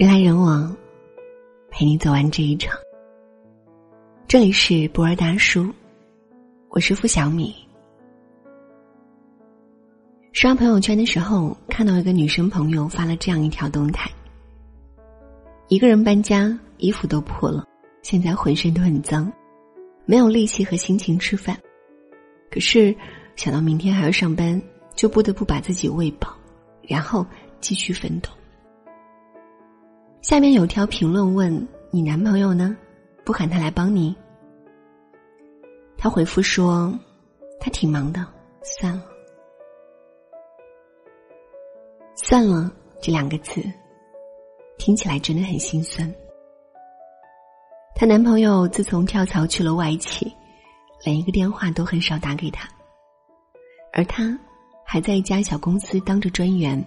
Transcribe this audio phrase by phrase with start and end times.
[0.00, 0.74] 人来人往，
[1.68, 2.74] 陪你走完这一场。
[4.26, 5.70] 这里是博尔大叔，
[6.70, 7.54] 我是付小米。
[10.32, 14.10] 刷朋友圈的时候，看到一个女生朋友发了这样一条动态：
[15.68, 17.66] 一个人搬家，衣服都破了，
[18.00, 19.30] 现在浑身都很脏，
[20.06, 21.54] 没有力气和心情吃饭。
[22.50, 22.96] 可是
[23.36, 24.62] 想到明天还要上班，
[24.94, 26.34] 就不得不把自己喂饱，
[26.88, 27.26] 然后
[27.60, 28.30] 继续奋斗。
[30.22, 32.76] 下面有条评论问：“你男朋友呢？
[33.24, 34.14] 不喊他来帮你？”
[35.96, 36.92] 他回复说
[37.58, 38.24] ：“他挺忙的，
[38.62, 39.04] 算了。”
[42.14, 42.70] 算了
[43.00, 43.62] 这两个字，
[44.78, 46.12] 听起来真的很心酸。
[47.94, 50.30] 她男朋友自从跳槽去了外企，
[51.02, 52.68] 连一个电话都很少打给她，
[53.92, 54.38] 而她
[54.84, 56.82] 还在一家小公司当着专员，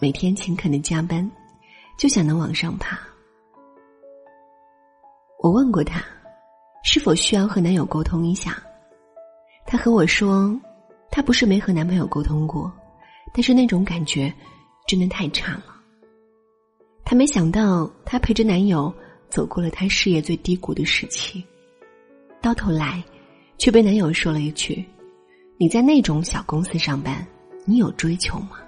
[0.00, 1.30] 每天勤恳的加班。
[1.96, 2.98] 就想能往上爬。
[5.40, 6.02] 我问过他，
[6.82, 8.62] 是否需要和男友沟通一下？
[9.66, 10.54] 他和我说，
[11.10, 12.72] 他不是没和男朋友沟通过，
[13.32, 14.32] 但是那种感觉
[14.86, 15.64] 真的太差了。
[17.04, 18.92] 他没想到，他陪着男友
[19.28, 21.44] 走过了他事业最低谷的时期，
[22.40, 23.02] 到头来
[23.58, 24.84] 却被男友说了一句
[25.58, 27.26] ：“你在那种小公司上班，
[27.66, 28.58] 你有追求吗？”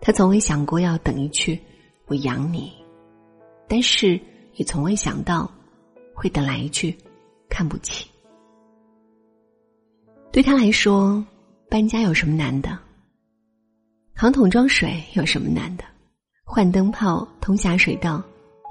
[0.00, 1.60] 他从未想过要等一句
[2.06, 2.72] “我养你”，
[3.68, 4.18] 但是
[4.54, 5.50] 也从未想到
[6.14, 6.96] 会等来一句
[7.50, 8.08] “看不起”。
[10.32, 11.24] 对他来说，
[11.68, 12.78] 搬家有什么难的？
[14.14, 15.84] 扛桶装水有什么难的？
[16.44, 18.22] 换灯泡、通下水道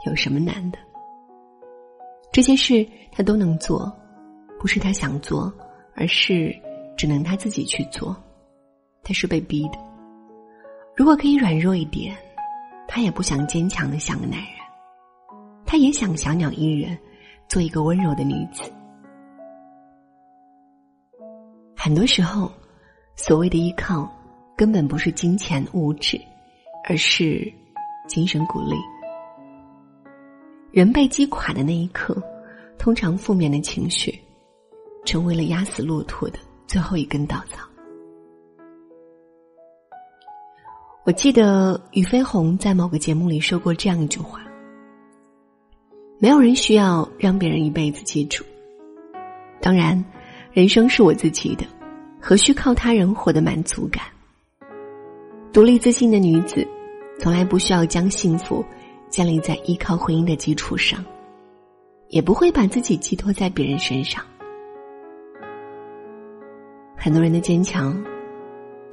[0.06, 0.80] 有什么难的？
[2.32, 3.92] 这些事他都能做，
[4.60, 5.52] 不是他想做，
[5.96, 6.56] 而是
[6.98, 8.16] 只能他自己去做。
[9.04, 9.89] 他是被逼的。
[11.00, 12.14] 如果可以软弱一点，
[12.86, 14.50] 他也不想坚强的像个男人，
[15.66, 17.00] 他也想小鸟依人，
[17.48, 18.70] 做一个温柔的女子。
[21.74, 22.52] 很多时候，
[23.16, 24.12] 所谓的依靠，
[24.58, 26.20] 根本不是金钱物质，
[26.84, 27.50] 而是
[28.06, 28.76] 精神鼓励。
[30.70, 32.22] 人被击垮的那一刻，
[32.78, 34.22] 通常负面的情绪，
[35.06, 36.38] 成为了压死骆驼的
[36.68, 37.69] 最后一根稻草。
[41.06, 44.42] 我记得俞飞鸿在某个节目里说过这样一句话
[46.20, 48.44] ：“没有人需要让别人一辈子记住。
[49.62, 50.04] 当然，
[50.52, 51.66] 人生是我自己的，
[52.20, 54.04] 何须靠他人获得满足感？
[55.52, 56.68] 独立自信的女子，
[57.18, 58.64] 从来不需要将幸福
[59.10, 61.04] 建立在依靠婚姻的基础上，
[62.10, 64.24] 也不会把自己寄托在别人身上。
[66.96, 68.00] 很多人的坚强，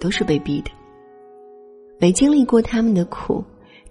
[0.00, 0.70] 都是被逼的。”
[1.98, 3.42] 没经历过他们的苦，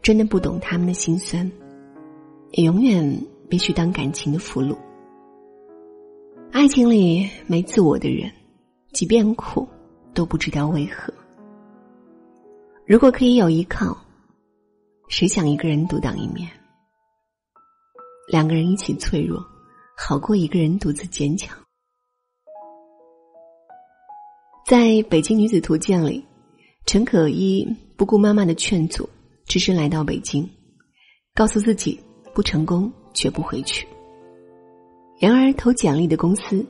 [0.01, 1.51] 真的不懂他们的心酸，
[2.51, 4.77] 也永远必须当感情的俘虏。
[6.51, 8.31] 爱情里没自我的人，
[8.93, 9.67] 即便苦，
[10.13, 11.11] 都不知道为何。
[12.85, 13.97] 如果可以有依靠，
[15.07, 16.47] 谁想一个人独当一面？
[18.27, 19.43] 两个人一起脆弱，
[19.97, 21.57] 好过一个人独自坚强。
[24.67, 26.25] 在北京女子图鉴里，
[26.85, 27.67] 陈可依。
[27.97, 29.09] 不顾妈妈的劝阻，
[29.45, 30.45] 只身来到北京，
[31.33, 31.97] 告诉自己
[32.33, 33.87] 不成功绝不回去。
[35.17, 36.65] 然而投简历的公司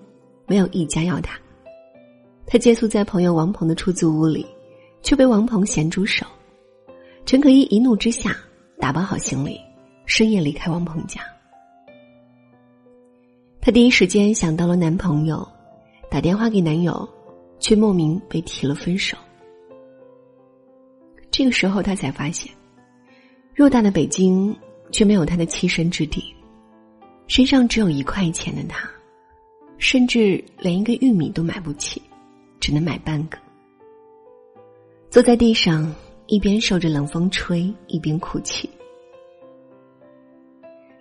[0.45, 1.35] 没有一家要他。
[2.45, 4.45] 他借宿在朋友王鹏的出租屋里，
[5.01, 6.23] 却被王鹏咸猪手。
[7.25, 8.37] 陈可依一怒之下
[8.77, 9.59] 打包好行李，
[10.05, 11.21] 深夜离开王鹏家。
[13.59, 15.43] 她第一时间想到了男朋友，
[16.07, 17.09] 打电话给男友，
[17.57, 19.17] 却莫名被提了分手。
[21.37, 22.49] 这个时候，他才发现，
[23.57, 24.55] 偌大的北京
[24.89, 26.33] 却没有他的栖身之地，
[27.27, 28.89] 身上只有一块钱的他，
[29.77, 32.01] 甚至连一个玉米都买不起，
[32.61, 33.37] 只能买半个。
[35.09, 35.93] 坐在地上，
[36.27, 38.69] 一边受着冷风吹，一边哭泣。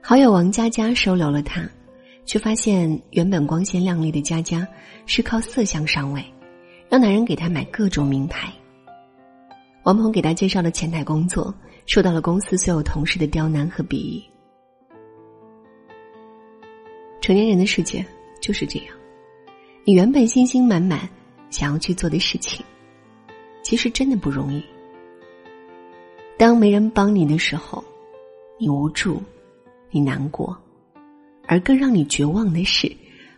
[0.03, 1.65] 好友王佳佳收留了他，
[2.25, 4.67] 却发现原本光鲜亮丽的佳佳
[5.07, 6.21] 是靠色相上位，
[6.89, 8.53] 让男人给她买各种名牌。
[9.85, 11.55] 王鹏给他介绍了前台工作，
[11.85, 14.25] 受到了公司所有同事的刁难和鄙夷。
[17.21, 18.05] 成年人的世界
[18.41, 18.97] 就是这样，
[19.85, 21.07] 你原本信心满满
[21.51, 22.65] 想要去做的事情，
[23.63, 24.65] 其实真的不容易。
[26.39, 27.85] 当没人帮你的时候，
[28.59, 29.23] 你无助，
[29.91, 30.57] 你难过，
[31.47, 32.91] 而更让你绝望的是，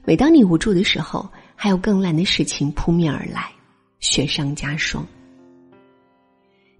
[0.04, 3.50] 每当你无助的时候，还有更烂的事情扑面而来，
[3.98, 5.04] 雪上加霜。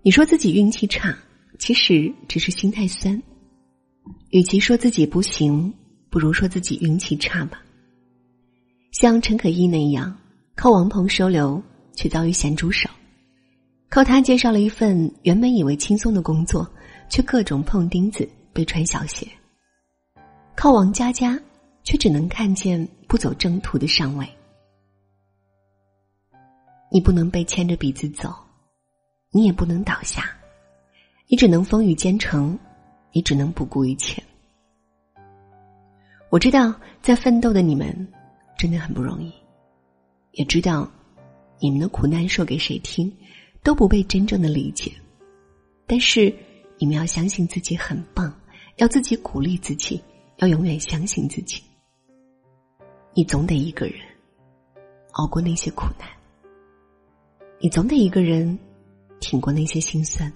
[0.07, 1.19] 你说自己运气差，
[1.59, 3.21] 其实只是心太酸。
[4.31, 5.75] 与其说自己不行，
[6.11, 7.61] 不如说自己运气差吧。
[8.93, 10.17] 像陈可意那样，
[10.55, 11.61] 靠王鹏收留，
[11.97, 12.89] 却遭遇咸猪手；
[13.89, 16.71] 靠他介绍了一份原本以为轻松的工作，
[17.09, 19.27] 却各种碰钉子，被穿小鞋；
[20.55, 21.37] 靠王佳佳，
[21.83, 24.25] 却只能看见不走正途的上位。
[26.93, 28.33] 你不能被牵着鼻子走，
[29.31, 30.25] 你也不能倒下，
[31.29, 32.59] 你只能风雨兼程。
[33.13, 34.23] 你只能不顾一切。
[36.29, 38.07] 我知道，在奋斗的你们
[38.59, 39.33] 真的很不容易，
[40.33, 40.87] 也知道
[41.59, 43.11] 你们的苦难说给谁听
[43.63, 44.93] 都不被真正的理解。
[45.87, 46.31] 但是，
[46.77, 48.39] 你们要相信自己很棒，
[48.77, 49.99] 要自己鼓励自己，
[50.37, 51.63] 要永远相信自己。
[53.15, 53.99] 你总得一个人
[55.13, 56.07] 熬过那些苦难，
[57.61, 58.59] 你总得一个人
[59.21, 60.33] 挺过那些心酸。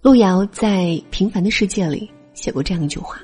[0.00, 3.18] 路遥在《平凡的世界》里写过这样一句话：“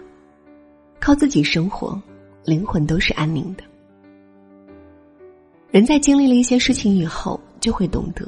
[0.99, 2.00] 靠自己生活，
[2.44, 3.64] 灵魂都是安宁的。”
[5.70, 8.26] 人在经历了一些事情以后，就会懂得，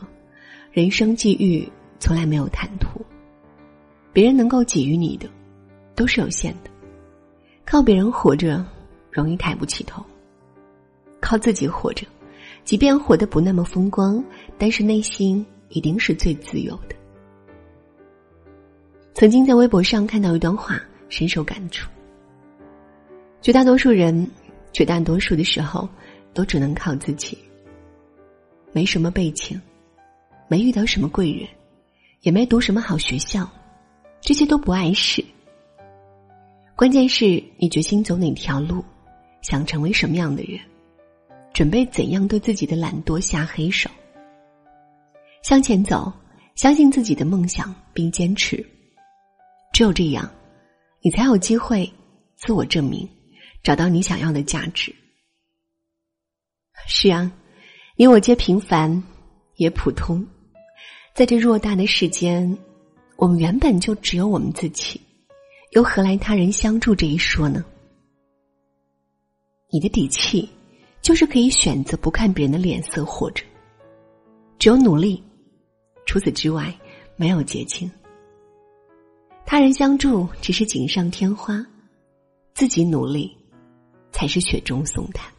[0.71, 1.67] 人生际遇
[1.99, 3.01] 从来没有坦途，
[4.13, 5.29] 别人能够给予你的，
[5.97, 6.71] 都是有限的。
[7.65, 8.65] 靠别人活着，
[9.11, 10.03] 容易抬不起头；
[11.21, 12.07] 靠自己活着，
[12.65, 14.23] 即便活得不那么风光，
[14.57, 16.95] 但是内心一定是最自由的。
[19.15, 21.89] 曾经在微博上看到一段话，深受感触。
[23.41, 24.29] 绝大多数人，
[24.73, 25.89] 绝大多数的时候，
[26.33, 27.37] 都只能靠自己。
[28.73, 29.61] 没什么背景，
[30.49, 31.47] 没遇到什么贵人，
[32.23, 33.47] 也没读什么好学校，
[34.21, 35.23] 这些都不碍事。
[36.75, 38.83] 关键是你决心走哪条路，
[39.43, 40.59] 想成为什么样的人，
[41.53, 43.91] 准备怎样对自己的懒惰下黑手。
[45.43, 46.13] 向前走，
[46.55, 48.65] 相信自己的梦想，并坚持。
[49.73, 50.31] 只有这样，
[51.03, 51.91] 你才有机会
[52.37, 53.09] 自我证明，
[53.63, 54.95] 找到你想要的价值。
[56.87, 57.31] 是啊，
[57.97, 59.03] 你我皆平凡，
[59.57, 60.27] 也普通，
[61.15, 62.57] 在这偌大的世间，
[63.17, 65.01] 我们原本就只有我们自己，
[65.73, 67.65] 又何来他人相助这一说呢？
[69.73, 70.49] 你的底气，
[71.03, 73.45] 就是可以选择不看别人的脸色活着。
[74.59, 75.23] 只有努力，
[76.07, 76.73] 除此之外，
[77.17, 77.91] 没有捷径。
[79.45, 81.67] 他人相助只是锦上添花，
[82.55, 83.37] 自己努力
[84.13, 85.31] 才是雪中送炭。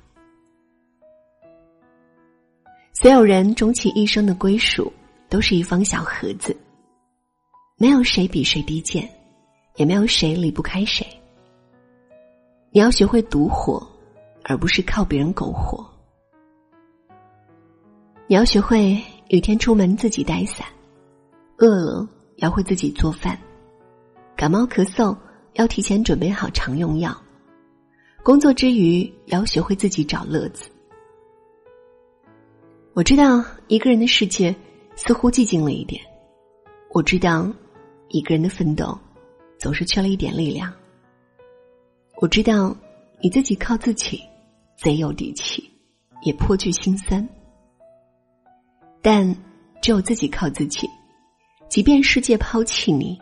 [2.93, 4.91] 所有人终其一生的归属
[5.29, 6.55] 都是一方小盒子，
[7.77, 9.09] 没有谁比谁低贱，
[9.77, 11.07] 也没有谁离不开谁。
[12.71, 13.85] 你要学会独活，
[14.43, 15.85] 而不是靠别人苟活。
[18.27, 20.67] 你要学会雨天出门自己带伞，
[21.57, 22.07] 饿了
[22.37, 23.39] 要会自己做饭。
[24.35, 25.15] 感冒咳嗽
[25.53, 27.15] 要提前准备好常用药，
[28.23, 30.69] 工作之余要学会自己找乐子。
[32.93, 34.53] 我知道一个人的世界
[34.95, 36.01] 似乎寂静了一点，
[36.91, 37.51] 我知道
[38.09, 38.97] 一个人的奋斗
[39.59, 40.73] 总是缺了一点力量。
[42.21, 42.75] 我知道
[43.21, 44.21] 你自己靠自己
[44.75, 45.69] 贼有底气，
[46.21, 47.27] 也颇具心酸，
[49.01, 49.35] 但
[49.81, 50.89] 只有自己靠自己，
[51.69, 53.19] 即便世界抛弃你。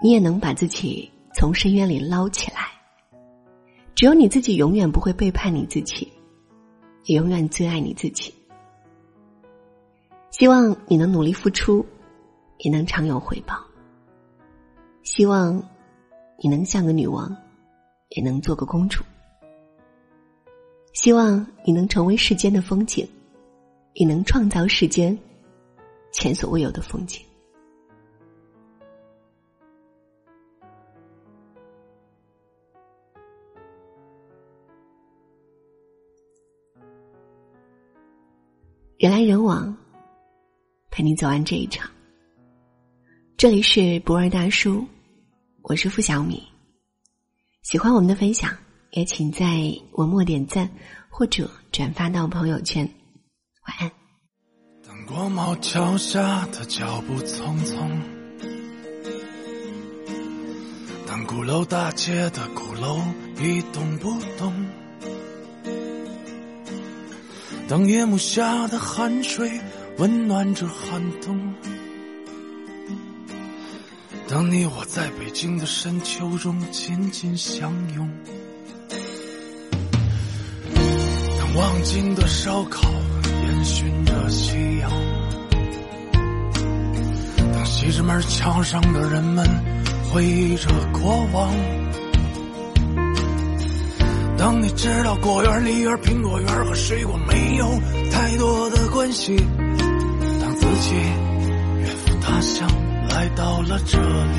[0.00, 2.68] 你也能把自己从深渊里捞起来。
[3.96, 6.06] 只有你自己永远不会背叛你自己，
[7.06, 8.32] 也永远最爱你自己。
[10.30, 11.84] 希望你能努力付出，
[12.58, 13.56] 也能常有回报。
[15.02, 15.60] 希望
[16.40, 17.36] 你能像个女王，
[18.10, 19.02] 也能做个公主。
[21.00, 23.08] 希望你能成为世间的风景，
[23.94, 25.16] 也能创造世间
[26.12, 27.24] 前所未有的风景。
[38.98, 39.72] 人来人往，
[40.90, 41.88] 陪你走完这一场。
[43.36, 44.84] 这里是不二大叔，
[45.62, 46.42] 我是付小米。
[47.62, 48.50] 喜欢我们的分享，
[48.90, 49.46] 也请在
[49.92, 50.70] 文末点赞
[51.08, 52.88] 或者转发到朋友圈。
[53.66, 53.90] 晚安。
[54.86, 57.88] 当国贸桥下的脚步匆匆，
[61.06, 63.02] 当鼓楼大街的鼓楼
[63.40, 64.52] 一动不动。
[67.68, 69.60] 当夜幕下的汗水
[69.98, 71.54] 温暖着寒冬，
[74.26, 78.10] 当你我在北京的深秋中紧紧相拥，
[81.58, 84.88] 望京的烧烤烟熏着夕阳。
[87.52, 89.44] 当西直门桥上的人们
[90.08, 91.50] 回忆着过往。
[94.36, 97.68] 当你知道果园、梨园、苹果园和水果没有
[98.12, 99.34] 太多的关系，
[100.40, 102.68] 当自己远赴他乡
[103.10, 104.38] 来到了这里，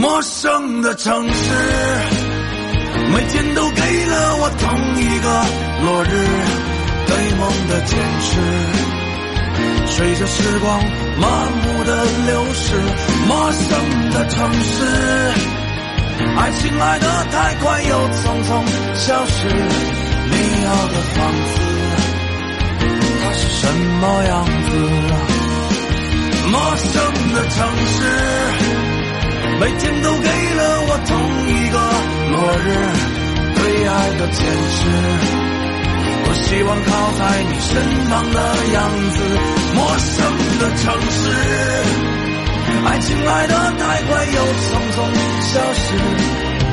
[0.00, 1.50] 陌生的城市，
[3.10, 4.62] 每天都给了我同
[5.00, 5.26] 一个
[5.84, 6.14] 落日。
[7.04, 8.30] 对梦的坚持，
[9.86, 10.80] 随着时光
[11.20, 12.80] 麻木的流逝，
[13.28, 13.60] 陌生
[14.10, 14.72] 的城市，
[16.38, 18.50] 爱情来得太快又匆匆
[18.94, 19.36] 消失。
[20.30, 21.18] 你要的房
[21.52, 21.54] 子，
[23.22, 23.62] 它是什
[24.00, 24.70] 么样子？
[26.50, 26.92] 陌生
[27.34, 27.56] 的城
[27.86, 27.98] 市，
[29.60, 31.10] 每天都给了我同
[31.46, 31.76] 一个
[32.42, 32.66] 昨日，
[33.54, 34.42] 对爱的坚
[34.74, 34.80] 持。
[36.24, 37.70] 我希望靠在你身
[38.10, 38.36] 旁的
[38.74, 38.76] 样
[39.14, 39.16] 子，
[39.76, 40.10] 陌生
[40.58, 41.20] 的城市，
[42.84, 44.98] 爱情来得太快又匆匆
[45.52, 45.86] 消失，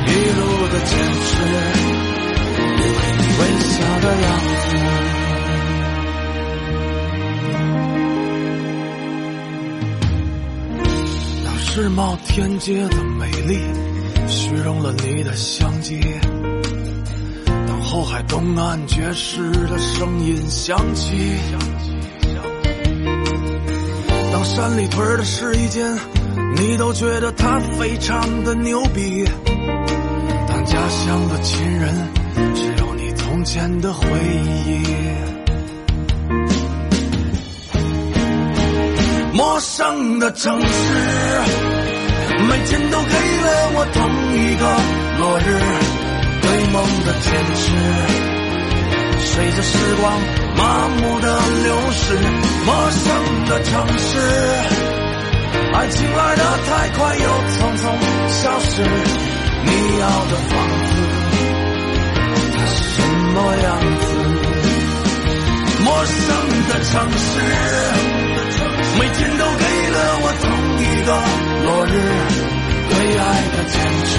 [0.06, 0.90] 一路的坚
[1.22, 1.30] 持，
[2.66, 4.66] 为你微笑的样子。
[11.44, 13.54] 那世贸天阶的美丽
[14.30, 16.00] 虚荣了你的相机。
[17.66, 21.16] 当后海东岸爵士的声音响起，
[24.32, 25.98] 当山里屯的试衣间，
[26.56, 29.24] 你都觉得它非常的牛逼。
[30.46, 31.94] 当家乡的亲人
[32.54, 34.06] 只有你从前的回
[34.66, 34.82] 忆，
[39.32, 40.66] 陌生的城市，
[42.48, 43.98] 每天都给了我同
[44.34, 44.62] 一个
[45.18, 45.48] 落日。
[46.42, 47.62] 对梦的坚持，
[49.24, 50.02] 随着时光
[50.56, 51.26] 麻木的
[51.62, 52.18] 流逝，
[52.66, 53.04] 陌生
[53.46, 54.08] 的城市，
[55.74, 57.84] 爱情来得太快又匆匆
[58.28, 58.72] 消失。
[59.62, 59.68] 你
[60.00, 60.52] 要的房
[60.86, 60.90] 子，
[62.56, 62.98] 它是什
[63.34, 63.68] 么样
[64.00, 64.02] 子？
[65.84, 66.18] 陌生
[66.68, 67.28] 的城市，
[68.98, 69.64] 每天都给
[70.40, 70.44] 同
[70.78, 71.08] 一个
[71.64, 71.88] 落日，
[72.88, 73.74] 对爱的坚
[74.06, 74.12] 持。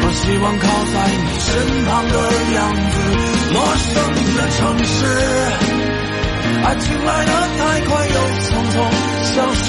[0.00, 0.62] 多希望靠
[0.92, 1.48] 在你身
[1.84, 2.16] 旁的
[2.54, 2.58] 样
[2.90, 2.94] 子，
[3.52, 3.90] 陌生
[4.36, 4.94] 的城市，
[6.64, 8.74] 爱情来得太快又匆匆
[9.22, 9.64] 消失，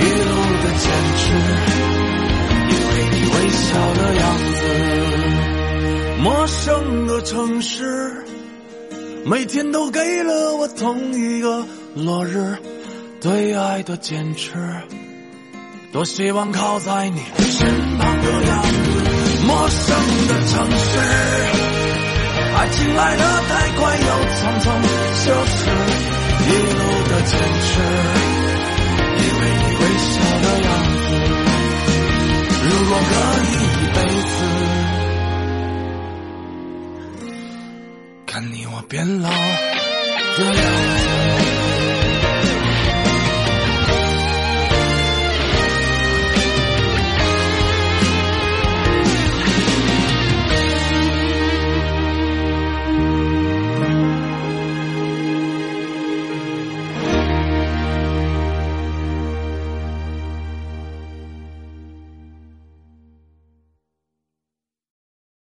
[0.00, 0.30] 一路
[0.62, 0.84] 的坚
[1.16, 1.24] 持，
[2.68, 4.58] 因为你微笑的样子。
[6.22, 8.24] 陌生的城市，
[9.24, 12.56] 每天都给了我同一个落日，
[13.26, 14.52] 对爱的坚持，
[15.92, 17.66] 多希望靠在你身
[17.98, 18.70] 旁的样子。
[19.44, 19.96] 陌生
[20.28, 21.00] 的城市，
[22.54, 24.64] 爱情来得太快又匆匆
[25.24, 25.58] 消失，
[26.46, 26.78] 一路
[27.10, 27.34] 的坚
[27.66, 27.68] 持，
[29.18, 30.70] 因为你微笑的样
[31.02, 31.10] 子。
[32.62, 33.10] 如果可
[33.42, 33.52] 以
[33.82, 34.38] 一辈子，
[38.24, 39.34] 看你我变老的
[40.44, 41.65] 样子。